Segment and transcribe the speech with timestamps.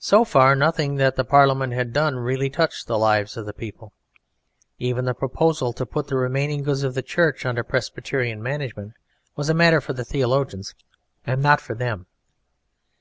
[0.00, 3.92] So far nothing that the Parliament had done really touched the lives of the people.
[4.80, 8.94] Even the proposal to put the remaining goods of the Church under Presbyterian management
[9.36, 10.74] was a matter for the theologians
[11.24, 12.06] and not for them.